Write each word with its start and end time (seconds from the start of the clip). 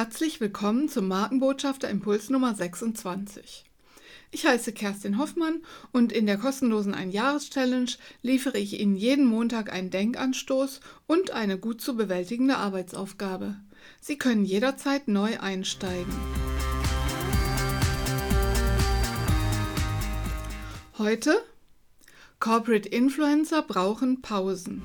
Herzlich 0.00 0.40
willkommen 0.40 0.88
zum 0.88 1.08
Markenbotschafter 1.08 1.88
Impuls 1.88 2.30
Nummer 2.30 2.54
26. 2.54 3.64
Ich 4.30 4.46
heiße 4.46 4.72
Kerstin 4.72 5.18
Hoffmann 5.18 5.60
und 5.90 6.12
in 6.12 6.24
der 6.24 6.38
kostenlosen 6.38 6.94
Ein-Jahres-Challenge 6.94 7.90
liefere 8.22 8.58
ich 8.58 8.78
Ihnen 8.78 8.94
jeden 8.94 9.26
Montag 9.26 9.72
einen 9.72 9.90
Denkanstoß 9.90 10.78
und 11.08 11.32
eine 11.32 11.58
gut 11.58 11.80
zu 11.80 11.96
bewältigende 11.96 12.58
Arbeitsaufgabe. 12.58 13.56
Sie 14.00 14.16
können 14.16 14.44
jederzeit 14.44 15.08
neu 15.08 15.40
einsteigen. 15.40 16.14
Heute 20.96 21.42
Corporate 22.38 22.88
Influencer 22.88 23.62
brauchen 23.62 24.22
Pausen. 24.22 24.84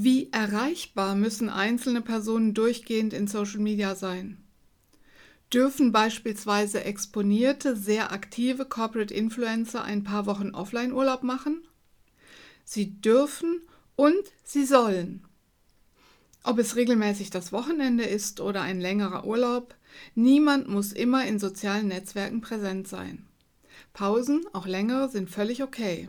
Wie 0.00 0.30
erreichbar 0.30 1.16
müssen 1.16 1.48
einzelne 1.48 2.02
Personen 2.02 2.54
durchgehend 2.54 3.12
in 3.12 3.26
Social 3.26 3.58
Media 3.58 3.96
sein? 3.96 4.36
Dürfen 5.52 5.90
beispielsweise 5.90 6.84
exponierte, 6.84 7.74
sehr 7.74 8.12
aktive 8.12 8.64
Corporate 8.64 9.12
Influencer 9.12 9.82
ein 9.82 10.04
paar 10.04 10.26
Wochen 10.26 10.50
Offline-Urlaub 10.50 11.24
machen? 11.24 11.66
Sie 12.64 13.00
dürfen 13.00 13.60
und 13.96 14.22
sie 14.44 14.66
sollen. 14.66 15.24
Ob 16.44 16.58
es 16.58 16.76
regelmäßig 16.76 17.30
das 17.30 17.50
Wochenende 17.50 18.04
ist 18.04 18.40
oder 18.40 18.62
ein 18.62 18.80
längerer 18.80 19.26
Urlaub, 19.26 19.74
niemand 20.14 20.68
muss 20.68 20.92
immer 20.92 21.26
in 21.26 21.40
sozialen 21.40 21.88
Netzwerken 21.88 22.40
präsent 22.40 22.86
sein. 22.86 23.26
Pausen, 23.94 24.46
auch 24.52 24.68
längere, 24.68 25.08
sind 25.08 25.28
völlig 25.28 25.60
okay. 25.60 26.08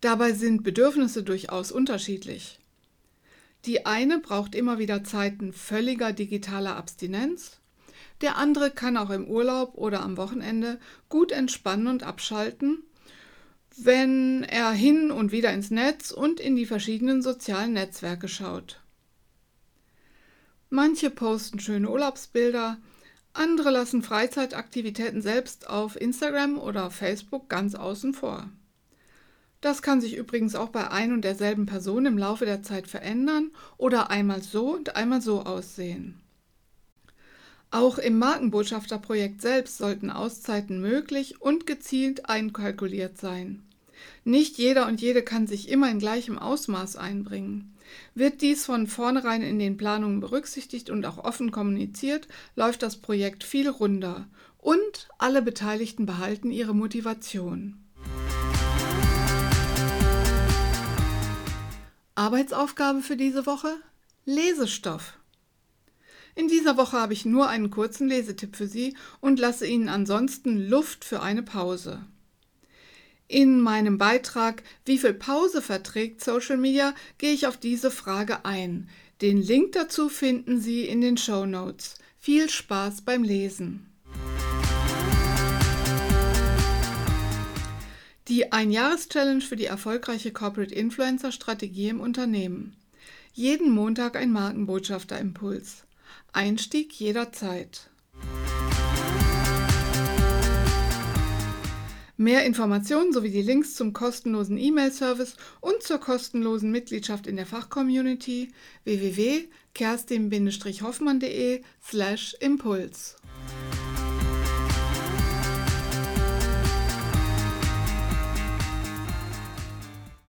Dabei 0.00 0.32
sind 0.32 0.62
Bedürfnisse 0.62 1.22
durchaus 1.22 1.72
unterschiedlich. 1.72 2.58
Die 3.64 3.86
eine 3.86 4.20
braucht 4.20 4.54
immer 4.54 4.78
wieder 4.78 5.02
Zeiten 5.02 5.52
völliger 5.52 6.12
digitaler 6.12 6.76
Abstinenz, 6.76 7.58
der 8.20 8.36
andere 8.36 8.70
kann 8.70 8.96
auch 8.96 9.10
im 9.10 9.26
Urlaub 9.26 9.74
oder 9.76 10.02
am 10.02 10.16
Wochenende 10.16 10.78
gut 11.08 11.32
entspannen 11.32 11.86
und 11.86 12.02
abschalten, 12.02 12.82
wenn 13.76 14.42
er 14.44 14.72
hin 14.72 15.10
und 15.10 15.30
wieder 15.30 15.52
ins 15.52 15.70
Netz 15.70 16.10
und 16.10 16.40
in 16.40 16.56
die 16.56 16.66
verschiedenen 16.66 17.22
sozialen 17.22 17.72
Netzwerke 17.72 18.28
schaut. 18.28 18.80
Manche 20.70 21.10
posten 21.10 21.60
schöne 21.60 21.88
Urlaubsbilder, 21.88 22.78
andere 23.32 23.70
lassen 23.70 24.02
Freizeitaktivitäten 24.02 25.22
selbst 25.22 25.68
auf 25.68 26.00
Instagram 26.00 26.58
oder 26.58 26.90
Facebook 26.90 27.48
ganz 27.48 27.74
außen 27.74 28.14
vor. 28.14 28.50
Das 29.60 29.82
kann 29.82 30.00
sich 30.00 30.16
übrigens 30.16 30.54
auch 30.54 30.68
bei 30.68 30.90
ein 30.90 31.12
und 31.12 31.22
derselben 31.22 31.66
Person 31.66 32.06
im 32.06 32.16
Laufe 32.16 32.44
der 32.44 32.62
Zeit 32.62 32.86
verändern 32.86 33.50
oder 33.76 34.10
einmal 34.10 34.42
so 34.42 34.74
und 34.74 34.94
einmal 34.94 35.20
so 35.20 35.42
aussehen. 35.42 36.20
Auch 37.70 37.98
im 37.98 38.18
Markenbotschafterprojekt 38.18 39.42
selbst 39.42 39.78
sollten 39.78 40.10
Auszeiten 40.10 40.80
möglich 40.80 41.42
und 41.42 41.66
gezielt 41.66 42.28
einkalkuliert 42.28 43.18
sein. 43.18 43.62
Nicht 44.24 44.58
jeder 44.58 44.86
und 44.86 45.00
jede 45.00 45.22
kann 45.22 45.46
sich 45.46 45.68
immer 45.68 45.90
in 45.90 45.98
gleichem 45.98 46.38
Ausmaß 46.38 46.96
einbringen. 46.96 47.74
Wird 48.14 48.42
dies 48.42 48.64
von 48.64 48.86
vornherein 48.86 49.42
in 49.42 49.58
den 49.58 49.76
Planungen 49.76 50.20
berücksichtigt 50.20 50.88
und 50.88 51.04
auch 51.04 51.18
offen 51.18 51.50
kommuniziert, 51.50 52.28
läuft 52.54 52.82
das 52.82 52.96
Projekt 52.96 53.44
viel 53.44 53.68
runder 53.68 54.28
und 54.58 55.08
alle 55.18 55.42
Beteiligten 55.42 56.06
behalten 56.06 56.50
ihre 56.50 56.74
Motivation. 56.74 57.76
Arbeitsaufgabe 62.18 63.00
für 63.00 63.16
diese 63.16 63.46
Woche? 63.46 63.76
Lesestoff. 64.24 65.16
In 66.34 66.48
dieser 66.48 66.76
Woche 66.76 66.96
habe 66.98 67.12
ich 67.12 67.24
nur 67.24 67.48
einen 67.48 67.70
kurzen 67.70 68.08
Lesetipp 68.08 68.56
für 68.56 68.66
Sie 68.66 68.96
und 69.20 69.38
lasse 69.38 69.68
Ihnen 69.68 69.88
ansonsten 69.88 70.68
Luft 70.68 71.04
für 71.04 71.22
eine 71.22 71.44
Pause. 71.44 72.04
In 73.28 73.60
meinem 73.60 73.98
Beitrag 73.98 74.64
Wie 74.84 74.98
viel 74.98 75.14
Pause 75.14 75.62
verträgt 75.62 76.24
Social 76.24 76.56
Media 76.56 76.92
gehe 77.18 77.32
ich 77.32 77.46
auf 77.46 77.56
diese 77.56 77.92
Frage 77.92 78.44
ein. 78.44 78.88
Den 79.22 79.40
Link 79.40 79.72
dazu 79.72 80.08
finden 80.08 80.60
Sie 80.60 80.88
in 80.88 81.00
den 81.00 81.18
Show 81.18 81.46
Notes. 81.46 81.98
Viel 82.18 82.50
Spaß 82.50 83.02
beim 83.02 83.22
Lesen. 83.22 83.86
Die 88.38 88.52
Ein-Jahres-Challenge 88.52 89.40
für 89.40 89.56
die 89.56 89.64
erfolgreiche 89.64 90.30
Corporate 90.30 90.72
Influencer-Strategie 90.72 91.88
im 91.88 91.98
Unternehmen. 91.98 92.76
Jeden 93.32 93.72
Montag 93.72 94.14
ein 94.14 94.30
Markenbotschafter-Impuls. 94.30 95.82
Einstieg 96.32 96.92
jederzeit. 97.00 97.90
Mehr 102.16 102.44
Informationen 102.44 103.12
sowie 103.12 103.30
die 103.30 103.42
Links 103.42 103.74
zum 103.74 103.92
kostenlosen 103.92 104.56
E-Mail-Service 104.56 105.34
und 105.60 105.82
zur 105.82 105.98
kostenlosen 105.98 106.70
Mitgliedschaft 106.70 107.26
in 107.26 107.34
der 107.34 107.46
Fachcommunity 107.46 108.52
www.kerstin-hoffmann.de 108.84 111.62
slash 111.82 112.36
Impuls. 112.38 113.16